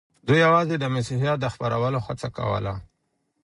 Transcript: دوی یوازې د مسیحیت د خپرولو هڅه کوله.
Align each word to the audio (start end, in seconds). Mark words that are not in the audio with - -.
دوی 0.27 0.39
یوازې 0.45 0.75
د 0.79 0.85
مسیحیت 0.95 1.37
د 1.41 1.45
خپرولو 1.53 1.99
هڅه 2.07 2.27
کوله. 2.37 2.73